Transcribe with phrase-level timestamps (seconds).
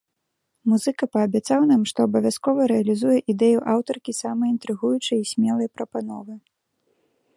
[0.71, 6.33] Музыка паабяцаў нам, што абавязкова рэалізуе ідэю аўтаркі самай інтрыгуючай і смелай прапановы.